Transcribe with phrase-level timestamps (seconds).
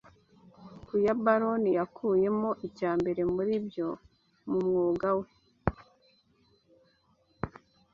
[0.85, 3.87] Ku ya Balon yakuyemo icya mbere muri ibyo
[4.49, 5.27] mu mwuga we